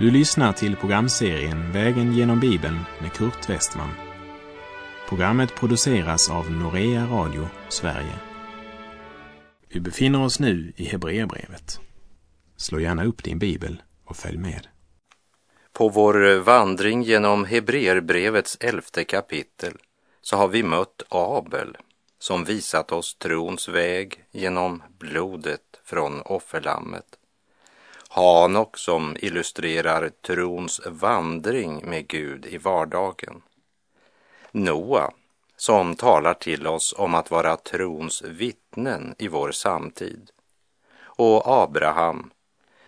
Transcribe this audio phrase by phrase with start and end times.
[0.00, 3.90] Du lyssnar till programserien Vägen genom Bibeln med Kurt Westman.
[5.08, 8.14] Programmet produceras av Norea Radio Sverige.
[9.68, 11.80] Vi befinner oss nu i Hebreerbrevet.
[12.56, 14.66] Slå gärna upp din bibel och följ med.
[15.72, 19.72] På vår vandring genom Hebreerbrevets elfte kapitel
[20.22, 21.76] så har vi mött Abel
[22.18, 27.19] som visat oss trons väg genom blodet från offerlammet.
[28.12, 33.42] Hanok som illustrerar trons vandring med Gud i vardagen.
[34.52, 35.10] Noa
[35.56, 40.30] som talar till oss om att vara trons vittnen i vår samtid.
[41.00, 42.30] Och Abraham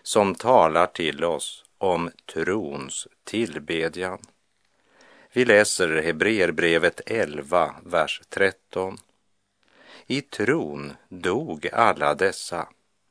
[0.03, 4.19] som talar till oss om trons tillbedjan.
[5.33, 8.99] Vi läser Hebreerbrevet 11, vers 13.
[10.07, 12.69] I tron dog alla dessa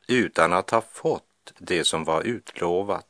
[0.08, 3.08] utan att ha fått det som var utlovat.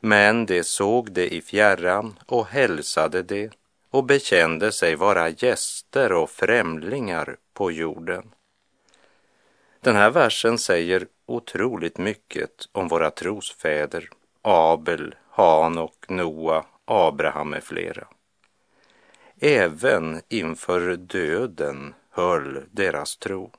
[0.00, 3.50] Men de såg det i fjärran och hälsade det
[3.90, 8.34] och bekände sig vara gäster och främlingar på jorden.
[9.80, 14.10] Den här versen säger otroligt mycket om våra trosfäder,
[14.42, 18.08] Abel, Hanok, Noa, Abraham med flera.
[19.40, 23.50] Även inför döden höll deras tro.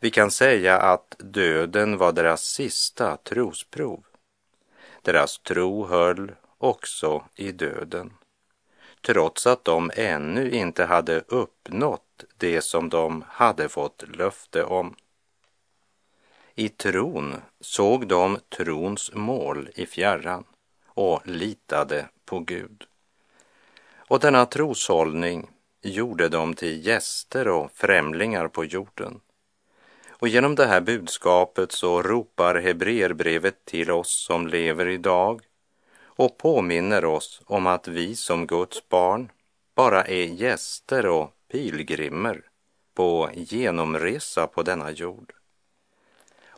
[0.00, 4.04] Vi kan säga att döden var deras sista trosprov.
[5.02, 8.12] Deras tro höll också i döden,
[9.06, 14.94] trots att de ännu inte hade uppnått det som de hade fått löfte om.
[16.54, 20.44] I tron såg de trons mål i fjärran
[20.86, 22.84] och litade på Gud.
[23.96, 25.50] Och denna troshållning
[25.82, 29.20] gjorde dem till gäster och främlingar på jorden
[30.18, 35.42] och genom det här budskapet så ropar Hebreerbrevet till oss som lever idag
[36.02, 39.30] och påminner oss om att vi som Guds barn
[39.74, 42.42] bara är gäster och pilgrimer
[42.94, 45.32] på genomresa på denna jord.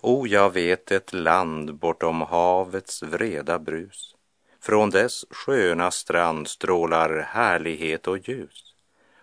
[0.00, 4.16] O, jag vet ett land bortom havets vreda brus.
[4.60, 8.74] Från dess sköna strand strålar härlighet och ljus.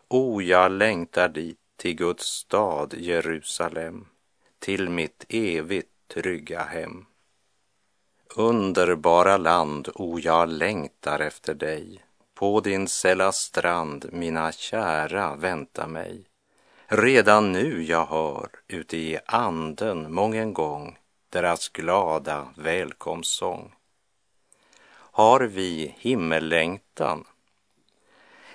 [0.07, 4.05] O, jag längtar dit till Guds stad Jerusalem
[4.67, 7.05] till mitt evigt trygga hem.
[8.35, 12.03] Underbara land, o jag längtar efter dig.
[12.33, 16.25] På din sälla strand, mina kära, vänta mig.
[16.87, 20.97] Redan nu jag hör ute i anden mången gång
[21.29, 23.75] deras glada välkomstsång.
[24.89, 27.23] Har vi himmellängtan?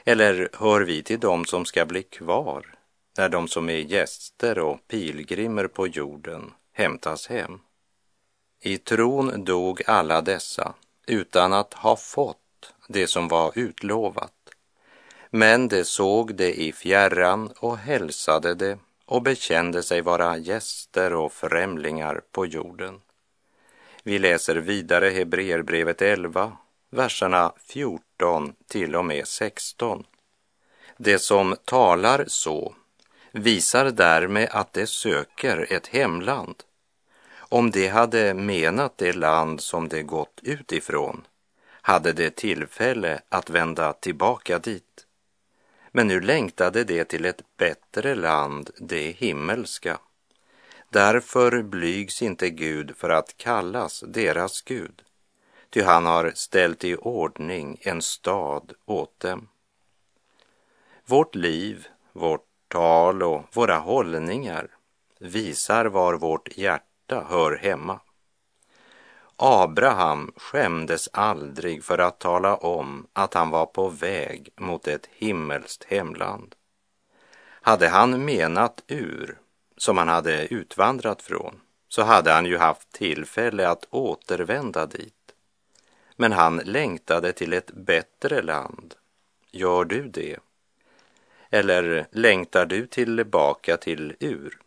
[0.05, 2.82] Eller hör vi till dem som ska bli kvar
[3.17, 7.61] när de som är gäster och pilgrimer på jorden hämtas hem.
[8.61, 10.75] I tron dog alla dessa
[11.07, 14.33] utan att ha fått det som var utlovat.
[15.31, 21.33] Men de såg det i fjärran och hälsade det och bekände sig vara gäster och
[21.33, 23.01] främlingar på jorden.
[24.03, 26.57] Vi läser vidare Hebreerbrevet 11,
[26.91, 30.05] verserna 14 till och med 16.
[30.97, 32.75] Det som talar så
[33.33, 36.63] visar därmed att de söker ett hemland.
[37.35, 41.27] Om de hade menat det land som de gått utifrån
[41.83, 45.07] hade de tillfälle att vända tillbaka dit.
[45.91, 49.99] Men nu längtade de till ett bättre land, det himmelska.
[50.91, 55.03] Därför blygs inte Gud för att kallas deras Gud,
[55.71, 59.49] ty han har ställt i ordning en stad åt dem.
[61.07, 64.69] Vårt liv, vårt tal och våra hållningar
[65.19, 68.01] visar var vårt hjärta hör hemma.
[69.37, 75.85] Abraham skämdes aldrig för att tala om att han var på väg mot ett himmelskt
[75.85, 76.55] hemland.
[77.63, 79.39] Hade han menat ur,
[79.77, 85.35] som han hade utvandrat från, så hade han ju haft tillfälle att återvända dit.
[86.17, 88.95] Men han längtade till ett bättre land.
[89.51, 90.39] Gör du det?
[91.55, 94.59] Eller längtar du tillbaka till ur,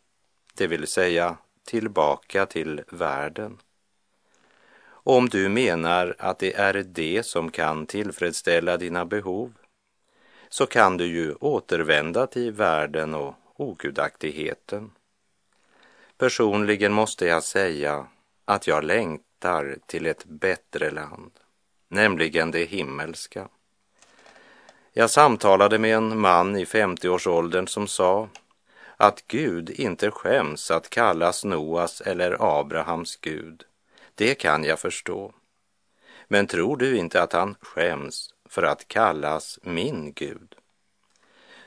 [0.54, 3.58] det vill säga tillbaka till världen?
[4.88, 9.54] Om du menar att det är det som kan tillfredsställa dina behov,
[10.50, 14.92] så kan du ju återvända till världen och ogudaktigheten.
[16.18, 18.08] Personligen måste jag säga
[18.46, 21.32] att jag längtar till ett bättre land,
[21.88, 23.50] nämligen det himmelska.
[24.98, 28.30] Jag samtalade med en man i 50-årsåldern som sa
[28.98, 33.64] att Gud inte skäms att kallas Noas eller Abrahams Gud.
[34.16, 35.34] Det kan jag förstå.
[36.28, 40.56] Men tror du inte att han skäms för att kallas min Gud?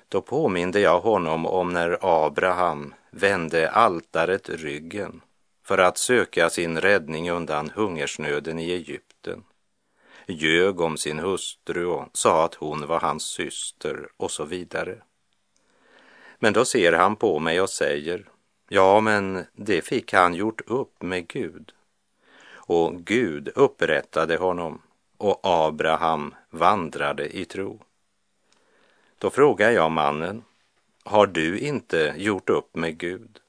[0.08, 5.20] Då påminde jag honom om när Abraham vände altaret ryggen
[5.64, 9.44] för att söka sin räddning undan hungersnöden i Egypten,
[10.32, 15.02] ljög om sin hustru och sa att hon var hans syster och så vidare.
[16.38, 18.28] Men då ser han på mig och säger,
[18.68, 21.72] ja men det fick han gjort upp med Gud.
[22.50, 24.82] Och Gud upprättade honom
[25.16, 27.80] och Abraham vandrade i tro.
[29.18, 30.44] Då frågar jag mannen,
[31.04, 33.40] har du inte gjort upp med Gud?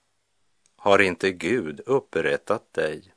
[0.75, 3.13] Har inte Gud upprättat dig,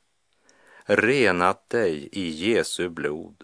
[0.85, 3.43] renat dig i Jesu blod,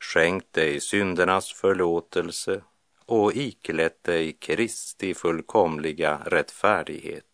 [0.00, 2.62] skänkt dig syndernas förlåtelse
[3.06, 7.24] och iklätt dig Kristi fullkomliga rättfärdighet?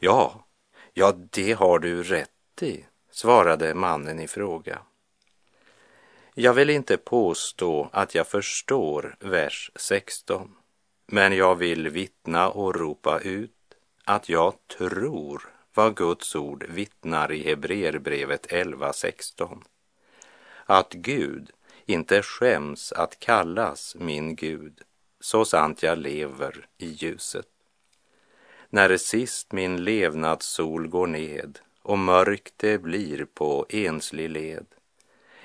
[0.00, 0.46] Ja,
[0.92, 4.78] ja, det har du rätt i, svarade mannen i fråga.
[6.34, 10.54] Jag vill inte påstå att jag förstår vers 16,
[11.06, 13.50] men jag vill vittna och ropa ut
[14.04, 19.62] att jag tror vad Guds ord vittnar i Hebreerbrevet 11.16.
[20.66, 21.50] Att Gud
[21.92, 24.80] inte skäms att kallas min Gud,
[25.20, 27.46] så sant jag lever i ljuset.
[28.70, 34.66] När sist min levnadssol går ned och mörkt det blir på enslig led,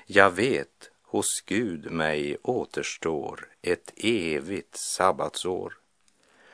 [0.06, 5.74] jag vet hos Gud mig återstår ett evigt sabbatsår.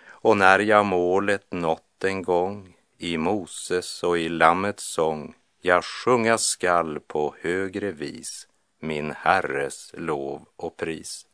[0.07, 6.39] Och när jag målet nått en gång i Moses och i Lammets sång jag sjunga
[6.39, 8.49] skall på högre vis
[8.85, 11.27] min Herres lov och pris.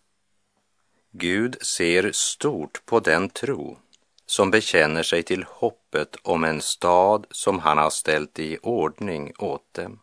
[1.11, 3.79] Gud ser stort på den tro
[4.27, 9.75] som bekänner sig till hoppet om en stad som han har ställt i ordning åt
[9.75, 10.01] dem.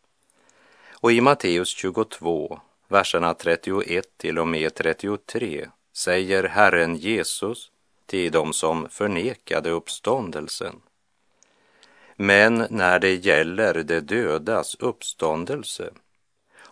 [0.91, 7.71] Och i Matteus 22, verserna 31 till och med 33 säger Herren Jesus
[8.05, 10.81] till dem som förnekade uppståndelsen.
[12.15, 15.93] Men när det gäller de dödas uppståndelse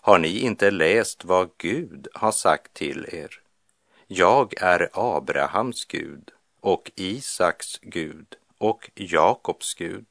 [0.05, 3.41] har ni inte läst vad Gud har sagt till er.
[4.07, 10.05] Jag är Abrahams Gud och Isaks Gud och Jakobs Gud.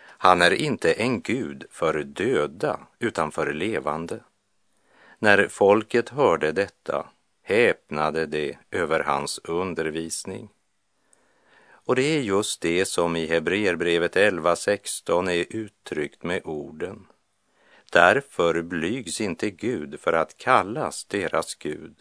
[0.00, 4.20] Han är inte en Gud för döda utan för levande.
[5.18, 7.06] När folket hörde detta
[7.42, 10.48] häpnade de över hans undervisning.
[11.70, 17.06] Och det är just det som i Hebreerbrevet 11.16 är uttryckt med orden.
[17.94, 21.94] Därför blygs inte Gud för att kallas deras Gud,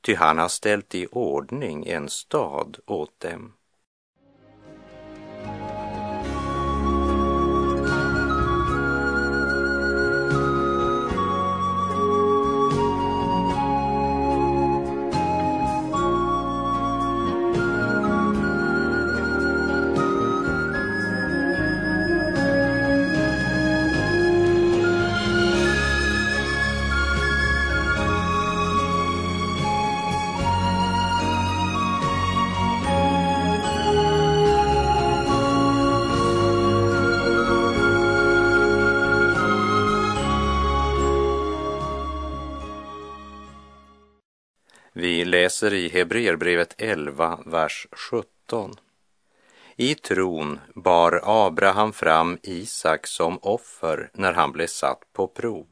[0.00, 3.52] ty han har ställt i ordning en stad åt dem.
[45.60, 48.74] Läser i Hebreerbrevet 11, vers 17.
[49.76, 55.66] I tron bar Abraham fram Isak som offer när han blev satt på prov.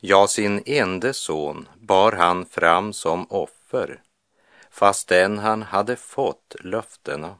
[0.00, 4.02] Ja, sin ende son bar han fram som offer,
[4.70, 7.36] fastän han hade fått löftena.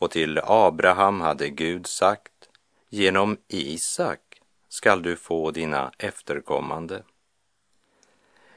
[0.00, 2.48] Och till Abraham hade Gud sagt,
[2.88, 7.02] genom Isak skall du få dina efterkommande.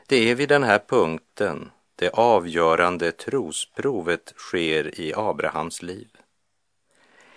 [0.08, 6.08] Det är vid den här punkten det avgörande trosprovet sker i Abrahams liv.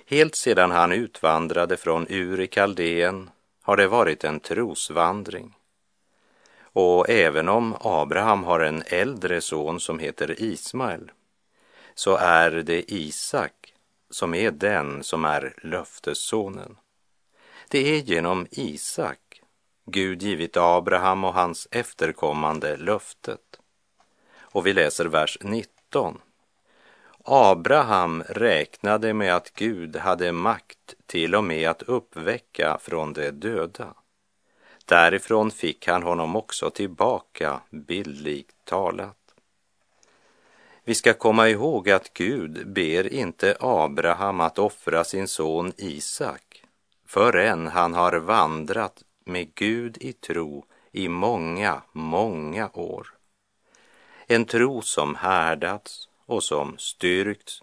[0.07, 3.31] Helt sedan han utvandrade från Ur i Kaldén
[3.62, 5.55] har det varit en trosvandring.
[6.62, 11.12] Och även om Abraham har en äldre son som heter Ismael
[11.95, 13.75] så är det Isak
[14.11, 16.76] som är den som är löftessonen.
[17.69, 19.43] Det är genom Isak
[19.87, 23.60] Gud givit Abraham och hans efterkommande löftet.
[24.52, 26.21] Och vi läser vers 19.
[27.25, 33.95] Abraham räknade med att Gud hade makt till och med att uppväcka från de döda.
[34.85, 39.16] Därifrån fick han honom också tillbaka, bildligt talat.
[40.85, 46.64] Vi ska komma ihåg att Gud ber inte Abraham att offra sin son Isak
[47.07, 53.19] förrän han har vandrat med Gud i tro i många, många år.
[54.32, 57.62] En tro som härdats och som styrkts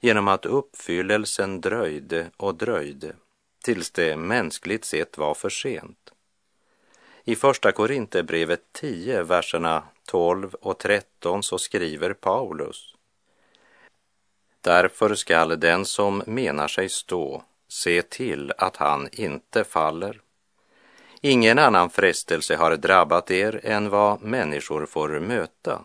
[0.00, 3.12] genom att uppfyllelsen dröjde och dröjde
[3.64, 6.12] tills det mänskligt sett var för sent.
[7.24, 12.94] I Första Korinthierbrevet 10, verserna 12 och 13 så skriver Paulus.
[14.60, 20.20] Därför skall den som menar sig stå se till att han inte faller.
[21.20, 25.84] Ingen annan frestelse har drabbat er än vad människor får möta.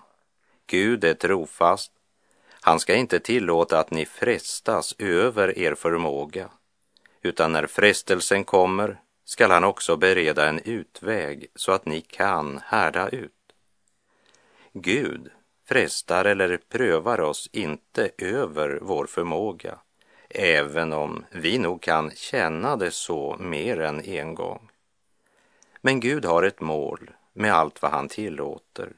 [0.67, 1.91] Gud är trofast.
[2.61, 6.49] Han ska inte tillåta att ni frestas över er förmåga,
[7.21, 13.09] utan när frestelsen kommer skall han också bereda en utväg så att ni kan härda
[13.09, 13.31] ut.
[14.73, 15.31] Gud
[15.67, 19.79] frestar eller prövar oss inte över vår förmåga,
[20.29, 24.69] även om vi nog kan känna det så mer än en gång.
[25.81, 28.93] Men Gud har ett mål med allt vad han tillåter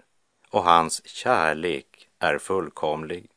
[0.49, 3.29] och hans kärlek är fullkomlig.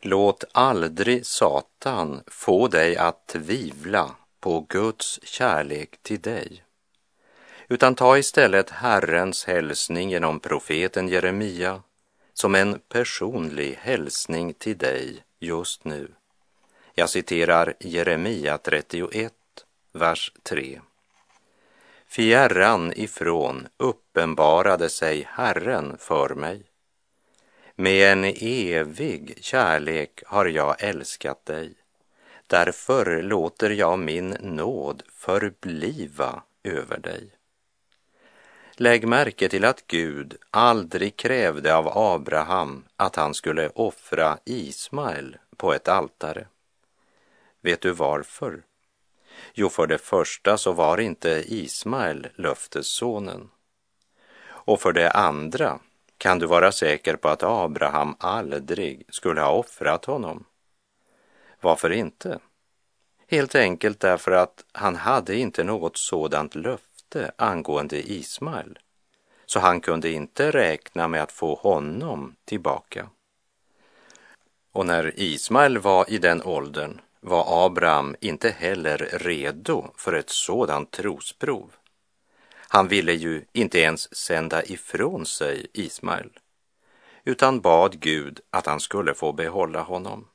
[0.00, 6.64] Låt aldrig Satan få dig att tvivla på Guds kärlek till dig,
[7.68, 11.82] utan ta istället Herrens hälsning genom profeten Jeremia
[12.32, 16.08] som en personlig hälsning till dig just nu.
[16.94, 19.32] Jag citerar Jeremia 31,
[19.92, 20.80] vers 3.
[22.10, 26.62] Fjärran ifrån uppenbarade sig Herren för mig.
[27.76, 31.74] Med en evig kärlek har jag älskat dig.
[32.46, 37.30] Därför låter jag min nåd förbliva över dig.
[38.72, 45.74] Lägg märke till att Gud aldrig krävde av Abraham att han skulle offra Ismael på
[45.74, 46.46] ett altare.
[47.60, 48.62] Vet du varför?
[49.60, 53.50] Jo, för det första så var inte Ismael löftessonen.
[54.42, 55.78] Och för det andra
[56.18, 60.44] kan du vara säker på att Abraham aldrig skulle ha offrat honom.
[61.60, 62.38] Varför inte?
[63.28, 68.78] Helt enkelt därför att han hade inte något sådant löfte angående Ismael,
[69.46, 73.08] så han kunde inte räkna med att få honom tillbaka.
[74.72, 80.90] Och när Ismael var i den åldern var Abraham inte heller redo för ett sådant
[80.90, 81.72] trosprov.
[82.52, 86.30] Han ville ju inte ens sända ifrån sig Ismael,
[87.24, 90.28] utan bad Gud att han skulle få behålla honom.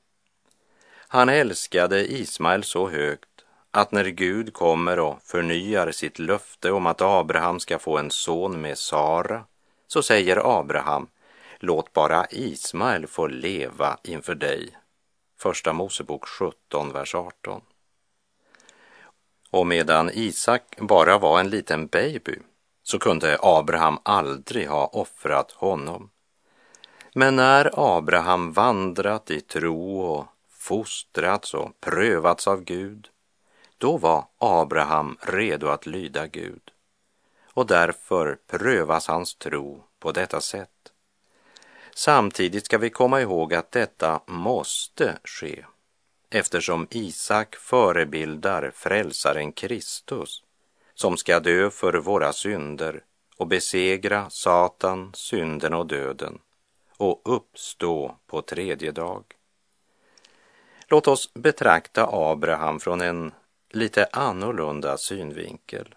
[1.08, 3.30] Han älskade Ismael så högt
[3.72, 8.62] att när Gud kommer och förnyar sitt löfte om att Abraham ska få en son
[8.62, 9.44] med Sara,
[9.88, 11.08] så säger Abraham,
[11.60, 14.75] låt bara Ismael få leva inför dig
[15.38, 17.62] Första Mosebok 17, vers 18.
[19.50, 22.39] Och medan Isak bara var en liten baby
[22.84, 26.10] så kunde Abraham aldrig ha offrat honom.
[27.13, 33.10] Men när Abraham vandrat i tro och fostrats och prövats av Gud,
[33.77, 36.72] då var Abraham redo att lyda Gud.
[37.54, 40.70] Och därför prövas hans tro på detta sätt.
[41.98, 45.66] Samtidigt ska vi komma ihåg att detta måste ske
[46.30, 50.44] eftersom Isak förebildar frälsaren Kristus
[50.94, 53.04] som ska dö för våra synder
[53.38, 56.40] och besegra Satan, synden och döden
[56.98, 59.24] och uppstå på tredje dag.
[60.88, 63.32] Låt oss betrakta Abraham från en
[63.70, 65.96] lite annorlunda synvinkel.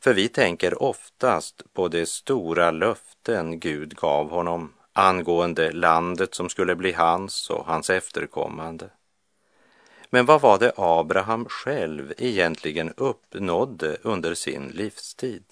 [0.00, 6.76] För vi tänker oftast på de stora löften Gud gav honom angående landet som skulle
[6.76, 8.90] bli hans och hans efterkommande.
[10.10, 15.44] Men vad var det Abraham själv egentligen uppnådde under sin livstid?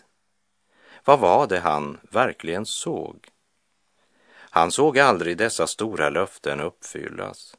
[1.04, 3.28] Vad var det han verkligen såg?
[4.50, 7.56] Han såg aldrig dessa stora löften uppfyllas.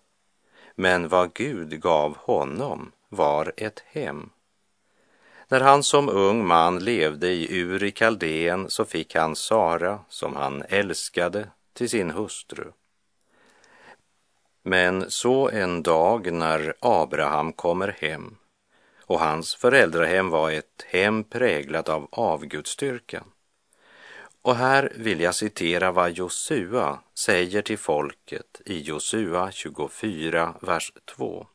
[0.76, 4.30] Men vad Gud gav honom var ett hem.
[5.48, 10.36] När han som ung man levde i Ur i Kaldén så fick han Sara, som
[10.36, 12.72] han älskade, till sin hustru.
[14.64, 18.38] Men så en dag när Abraham kommer hem
[19.02, 23.24] och hans föräldrahem var ett hem präglat av avgudstyrkan.
[24.42, 31.48] Och här vill jag citera vad Josua säger till folket i Josua 24, vers 2.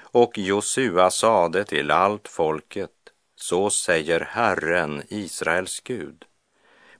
[0.00, 2.90] Och Josua sade till allt folket,
[3.34, 6.27] så säger Herren, Israels Gud.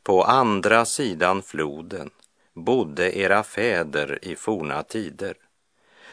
[0.03, 2.11] På andra sidan floden
[2.55, 5.37] bodde era fäder i forna tider.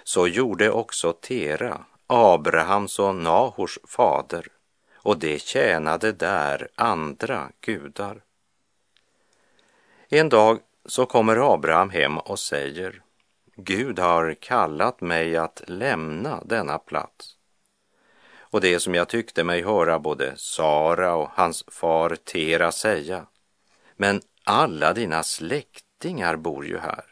[0.04, 4.48] Så gjorde också Tera, Abrahams och Nahors fader,
[4.96, 8.22] och de tjänade där andra gudar.
[10.10, 13.02] En dag så kommer Abraham hem och säger
[13.56, 17.38] Gud har kallat mig att lämna denna plats.
[18.38, 23.26] Och det som jag tyckte mig höra både Sara och hans far Tera säga.
[23.96, 27.06] Men alla dina släktingar bor ju här.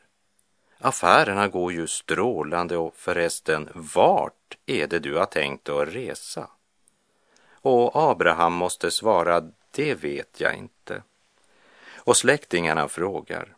[0.78, 6.50] Affärerna går ju strålande och förresten, vart är det du har tänkt att resa?
[7.52, 11.04] Och Abraham måste svara, det vet jag inte.
[11.96, 13.56] Och släktingarna frågar,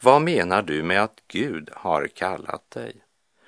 [0.00, 2.96] vad menar du med att Gud har kallat dig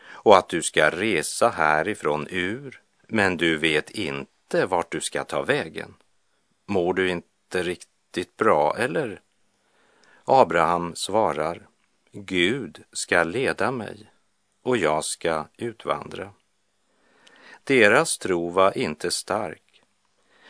[0.07, 5.43] och att du ska resa härifrån Ur, men du vet inte vart du ska ta
[5.43, 5.95] vägen?
[6.67, 7.98] Mår du inte riktigt
[8.37, 9.21] bra, eller?
[10.25, 11.67] Abraham svarar,
[12.12, 14.11] Gud ska leda mig
[14.62, 16.33] och jag ska utvandra.
[17.65, 19.83] Deras tro var inte stark,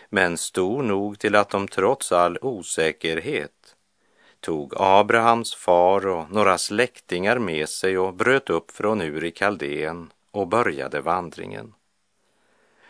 [0.08, 3.76] men stor nog till att de trots all osäkerhet
[4.40, 10.12] tog Abrahams far och några släktingar med sig och bröt upp från Ur i Kaldén
[10.30, 11.74] och började vandringen.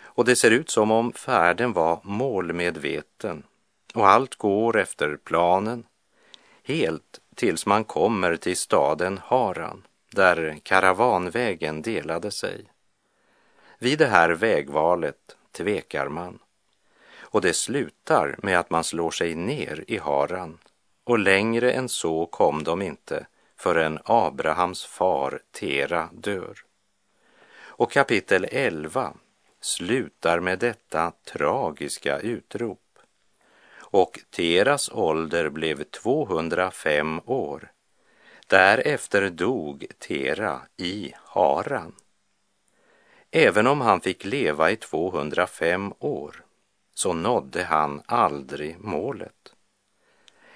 [0.00, 3.42] Och det ser ut som om färden var målmedveten
[3.94, 5.86] och allt går efter planen,
[6.62, 12.64] helt tills man kommer till staden Haran, där karavanvägen delade sig.
[13.78, 16.38] Vid det här vägvalet tvekar man
[17.30, 20.58] och det slutar med att man slår sig ner i Haran
[21.04, 23.26] och längre än så kom de inte
[23.56, 26.58] förrän Abrahams far Tera dör.
[27.60, 29.14] Och kapitel 11
[29.60, 32.87] slutar med detta tragiska utrop.
[33.90, 37.72] Och Teras ålder blev 205 år.
[38.46, 41.94] Därefter dog Tera i Haran.
[43.30, 46.44] Även om han fick leva i 205 år
[46.94, 49.54] så nådde han aldrig målet.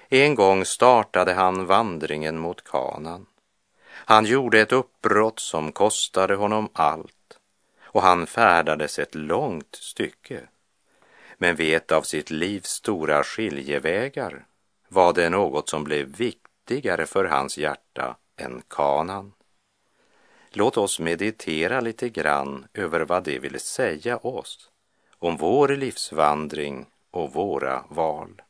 [0.09, 3.25] En gång startade han vandringen mot kanan.
[3.85, 7.39] Han gjorde ett uppbrott som kostade honom allt
[7.83, 10.47] och han färdades ett långt stycke.
[11.37, 14.45] Men vet av sitt livs stora skiljevägar
[14.89, 19.33] var det något som blev viktigare för hans hjärta än kanan.
[20.51, 24.69] Låt oss meditera lite grann över vad det vill säga oss
[25.19, 28.41] om vår livsvandring och våra val.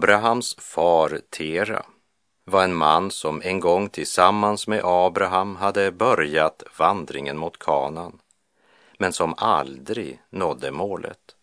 [0.00, 1.86] Abrahams far Tera
[2.44, 8.18] var en man som en gång tillsammans med Abraham hade börjat vandringen mot kanan,
[8.98, 11.36] men som aldrig nådde målet.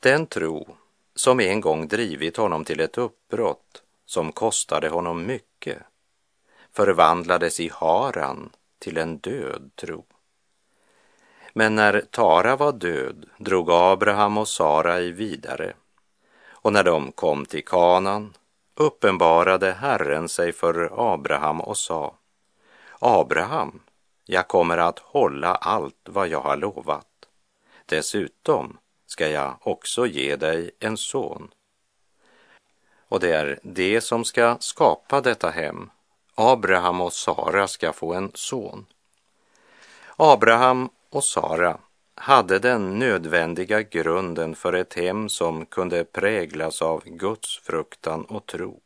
[0.00, 0.76] Den tro
[1.14, 5.78] som en gång drivit honom till ett uppbrott som kostade honom mycket
[6.72, 10.04] förvandlades i Haran till en död tro.
[11.52, 15.74] Men när Tara var död drog Abraham och Sarai vidare
[16.68, 18.34] och när de kom till kanan
[18.74, 22.14] uppenbarade Herren sig för Abraham och sa
[22.98, 23.80] Abraham,
[24.24, 27.06] jag kommer att hålla allt vad jag har lovat.
[27.86, 31.50] Dessutom ska jag också ge dig en son.
[33.08, 35.90] Och det är det som ska skapa detta hem.
[36.34, 38.86] Abraham och Sara ska få en son.
[40.16, 41.78] Abraham och Sara
[42.20, 48.80] hade den nödvändiga grunden för ett hem som kunde präglas av Guds fruktan och tro.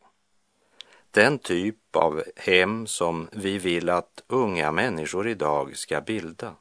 [1.11, 6.55] Den typ av hem som vi vill att unga människor idag ska bilda.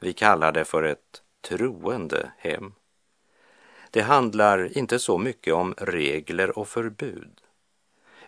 [0.00, 2.72] Vi kallar det för ett troende hem.
[3.90, 7.40] Det handlar inte så mycket om regler och förbud,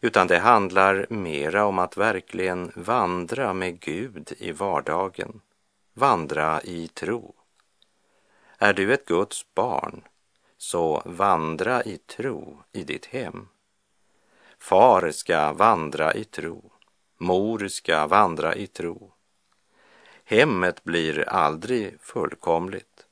[0.00, 5.40] utan det handlar mera om att verkligen vandra med Gud i vardagen,
[5.94, 7.37] vandra i tro.
[8.60, 10.02] Är du ett Guds barn,
[10.56, 13.48] så vandra i tro i ditt hem.
[14.58, 16.72] Far ska vandra i tro,
[17.18, 19.12] mor ska vandra i tro.
[20.24, 23.06] Hemmet blir aldrig fullkomligt,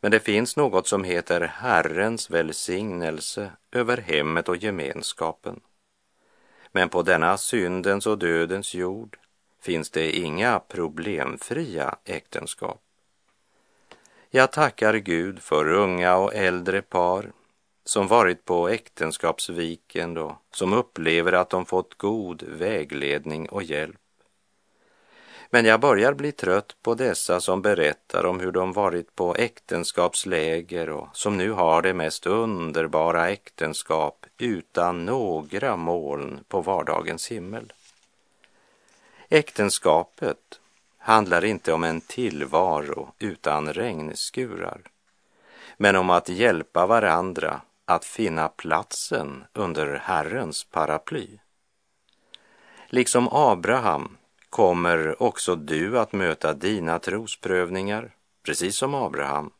[0.00, 5.60] Men det finns något som heter Herrens välsignelse över hemmet och gemenskapen.
[6.72, 9.18] Men på denna syndens och dödens jord
[9.60, 12.85] finns det inga problemfria äktenskap.
[14.30, 17.32] Jag tackar Gud för unga och äldre par
[17.84, 23.96] som varit på äktenskapsviken och som upplever att de fått god vägledning och hjälp.
[25.50, 30.90] Men jag börjar bli trött på dessa som berättar om hur de varit på äktenskapsläger
[30.90, 37.72] och som nu har det mest underbara äktenskap utan några moln på vardagens himmel.
[39.28, 40.60] Äktenskapet
[41.06, 44.80] handlar inte om en tillvaro utan regnskurar,
[45.76, 51.38] men om att hjälpa varandra att finna platsen under Herrens paraply.
[52.86, 54.16] Liksom Abraham
[54.50, 59.50] kommer också du att möta dina trosprövningar, precis som Abraham,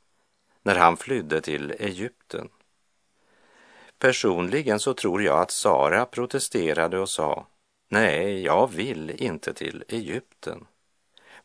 [0.63, 2.49] när han flydde till Egypten.
[3.99, 7.47] Personligen så tror jag att Sara protesterade och sa,
[7.89, 10.67] nej, jag vill inte till Egypten.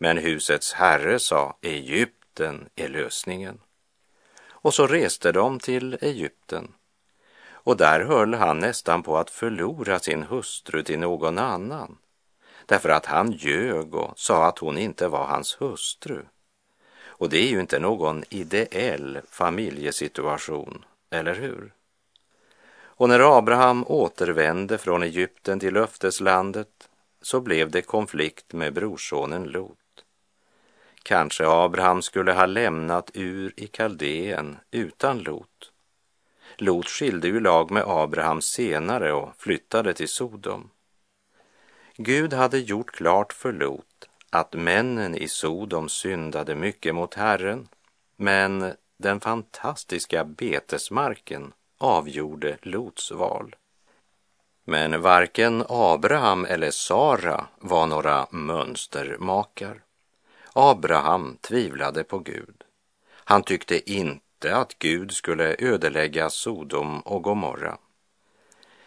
[0.02, 3.60] Men husets herre sa, Egypten är lösningen.
[4.44, 6.74] Och så reste de till Egypten.
[7.52, 11.98] Och där höll han nästan på att förlora sin hustru till någon annan
[12.66, 16.22] därför att han ljög och sa att hon inte var hans hustru.
[17.04, 21.74] Och det är ju inte någon ideell familjesituation, eller hur?
[22.74, 26.90] Och när Abraham återvände från Egypten till löfteslandet
[27.22, 29.81] så blev det konflikt med brorsonen Lot.
[31.04, 35.72] Kanske Abraham skulle ha lämnat Ur i Kaldeen utan Lot.
[36.58, 40.70] Lot skilde ju lag med Abraham senare och flyttade till Sodom.
[41.98, 47.68] Gud hade gjort klart för Lot att männen i Sodom syndade mycket mot Herren,
[48.16, 53.56] men den fantastiska betesmarken avgjorde Lots val.
[54.66, 59.84] Men varken Abraham eller Sara var några mönstermakar.
[60.54, 62.64] Abraham tvivlade på Gud.
[63.14, 67.78] Han tyckte inte att Gud skulle ödelägga Sodom och Gomorra.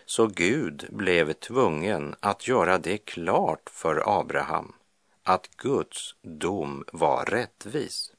[0.07, 4.73] Så Gud blev tvungen att göra det klart för Abraham
[5.23, 8.13] att Guds dom var rättvis.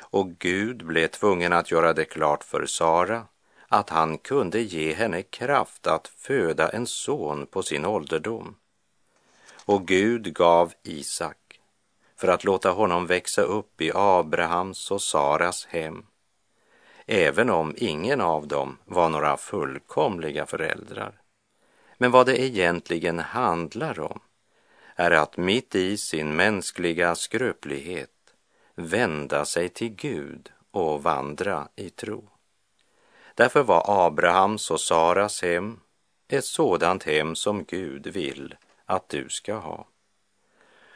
[0.00, 3.26] Och Gud blev tvungen att göra det klart för Sara
[3.68, 8.56] att han kunde ge henne kraft att föda en son på sin ålderdom.
[9.64, 11.37] Och Gud gav Isak
[12.20, 16.04] för att låta honom växa upp i Abrahams och Saras hem
[17.10, 21.20] även om ingen av dem var några fullkomliga föräldrar.
[21.98, 24.20] Men vad det egentligen handlar om
[24.94, 28.10] är att mitt i sin mänskliga skröplighet
[28.74, 32.28] vända sig till Gud och vandra i tro.
[33.34, 35.80] Därför var Abrahams och Saras hem
[36.28, 38.54] ett sådant hem som Gud vill
[38.84, 39.86] att du ska ha.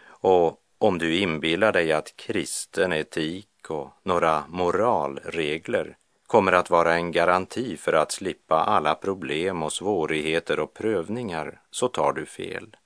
[0.04, 7.12] Och om du inbillar dig att kristen etik och några moralregler kommer att vara en
[7.12, 12.76] garanti för att slippa alla problem och svårigheter och prövningar så tar du fel.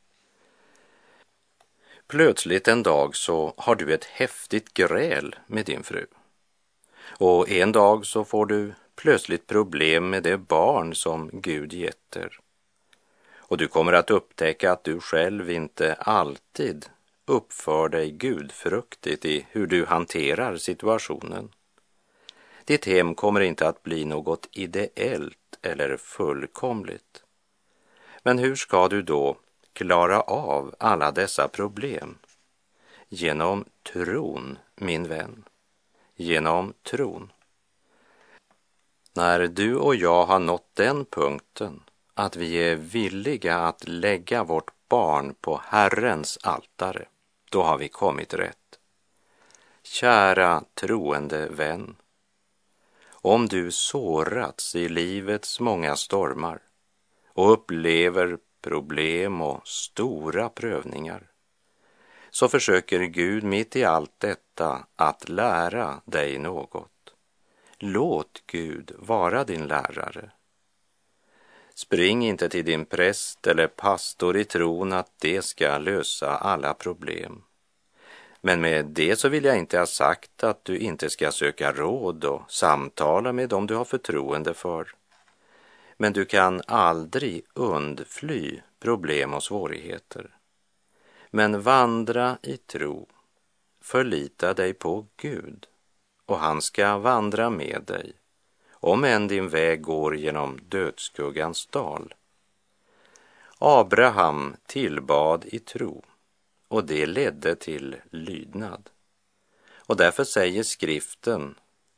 [2.07, 6.07] Plötsligt en dag så har du ett häftigt gräl med din fru.
[7.19, 12.39] Och en dag så får du plötsligt problem med det barn som Gud getter.
[13.37, 16.87] Och du kommer att upptäcka att du själv inte alltid
[17.27, 21.51] uppför dig gudfruktigt i hur du hanterar situationen.
[22.65, 27.23] Ditt hem kommer inte att bli något ideellt eller fullkomligt.
[28.23, 29.37] Men hur ska du då
[29.73, 32.19] klara av alla dessa problem?
[33.09, 35.45] Genom tron, min vän.
[36.17, 37.33] Genom tron.
[39.15, 41.83] När du och jag har nått den punkten
[42.15, 47.07] att vi är villiga att lägga vårt barn på Herrens altare,
[47.51, 48.79] då har vi kommit rätt.
[49.83, 51.97] Kära troende vän,
[53.09, 56.63] om du sårats i livets många stormar
[57.29, 61.31] och upplever problem och stora prövningar
[62.31, 67.15] så försöker Gud mitt i allt detta att lära dig något.
[67.79, 70.31] Låt Gud vara din lärare.
[71.79, 77.43] Spring inte till din präst eller pastor i tron att det ska lösa alla problem.
[78.41, 82.25] Men med det så vill jag inte ha sagt att du inte ska söka råd
[82.25, 84.95] och samtala med dem du har förtroende för.
[85.97, 90.31] Men du kan aldrig undfly problem och svårigheter.
[91.31, 93.09] Men vandra i tro,
[93.81, 95.67] förlita dig på Gud
[96.27, 98.13] och han ska vandra med dig,
[98.81, 102.15] om än din väg går genom dödsskuggans dal.
[103.59, 106.05] Abraham tillbad i tro
[106.69, 108.91] och det ledde till lydnad.
[109.75, 111.55] Och därför säger skriften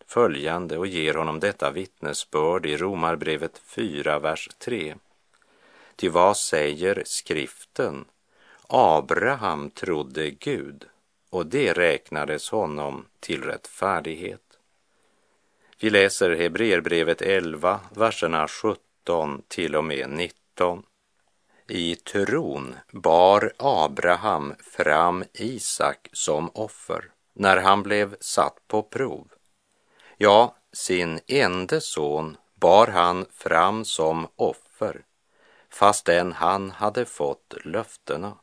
[0.07, 4.97] följande och ger honom detta vittnesbörd i Romarbrevet 4, vers 3.
[5.97, 8.05] Ty vad säger skriften?
[8.69, 10.85] Abraham trodde Gud
[11.31, 14.48] och det räknades honom till rättfärdighet.
[15.81, 20.83] Vi läser Hebreerbrevet 11, verserna 17 till och med 19.
[21.69, 29.29] I tron bar Abraham fram Isak som offer när han blev satt på prov.
[30.17, 35.03] Ja, sin ende son bar han fram som offer
[35.71, 38.38] fastän han hade fått löftena.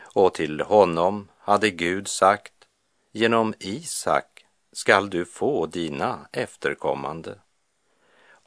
[0.00, 2.52] Och till honom hade Gud sagt,
[3.12, 4.37] genom Isak
[4.78, 7.38] skall du få dina efterkommande.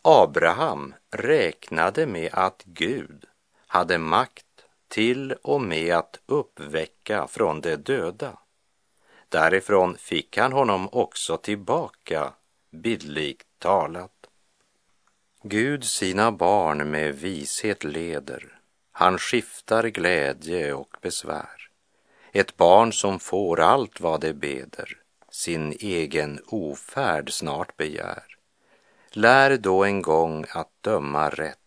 [0.02, 3.26] Abraham räknade med att Gud
[3.67, 8.38] hade makt till och med att uppväcka från de döda.
[9.30, 12.34] Därifrån fick han honom också tillbaka,
[12.70, 14.28] bildligt talat.
[15.44, 18.60] Gud sina barn med vishet leder,
[18.91, 21.70] han skiftar glädje och besvär.
[22.32, 25.01] Ett barn som får allt vad det beder,
[25.32, 28.24] sin egen ofärd snart begär.
[29.12, 31.58] Lär då en gång att döma rätt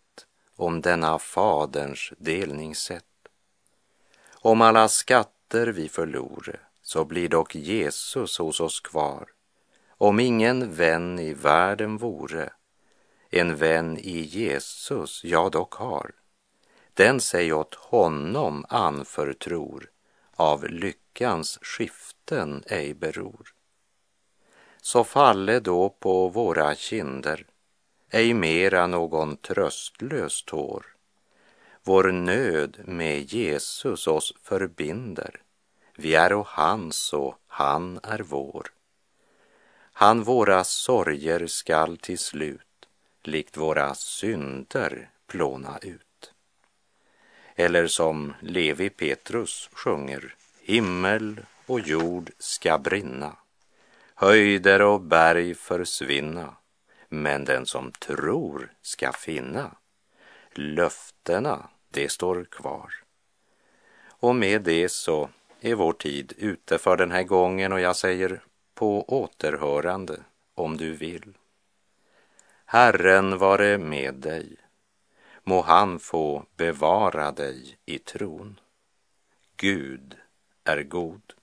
[0.57, 3.05] om denna Faderns delningssätt.
[4.33, 9.29] Om alla skatter vi förlore, så blir dock Jesus hos oss kvar.
[9.89, 12.53] Om ingen vän i världen vore,
[13.31, 16.11] en vän i Jesus jag dock har.
[16.95, 19.91] Den sig åt honom anförtror,
[20.37, 23.55] av lyckans skiften ej beror.
[24.83, 27.47] Så falle då på våra kinder
[28.11, 30.87] ej mera någon tröstlös tår.
[31.83, 35.43] Vår nöd med Jesus oss förbinder.
[35.97, 38.67] Vi är och hans och han är vår.
[39.93, 42.89] Han våra sorger skall till slut,
[43.23, 46.14] likt våra synder, plåna ut.
[47.57, 53.37] Eller som Levi Petrus sjunger, himmel och jord ska brinna,
[54.15, 56.57] höjder och berg försvinna,
[57.09, 59.77] men den som tror ska finna.
[60.53, 62.95] Löftena, det står kvar.
[64.07, 65.29] Och med det så
[65.61, 68.41] är vår tid ute för den här gången och jag säger
[68.75, 70.21] på återhörande
[70.55, 71.35] om du vill.
[72.65, 74.57] Herren vare med dig.
[75.45, 78.61] Må han få bevara dig i tron.
[79.57, 80.17] Gud
[80.65, 81.35] är god.